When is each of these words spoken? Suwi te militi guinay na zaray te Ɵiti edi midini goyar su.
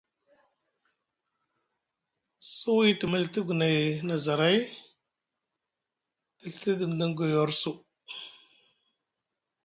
Suwi 2.55 2.89
te 2.99 3.05
militi 3.11 3.39
guinay 3.47 3.77
na 4.07 4.15
zaray 4.25 4.59
te 4.69 4.71
Ɵiti 6.41 6.67
edi 6.73 6.85
midini 6.89 7.15
goyar 7.17 7.49
su. 7.61 7.71